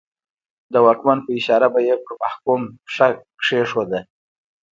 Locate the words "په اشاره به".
1.25-1.79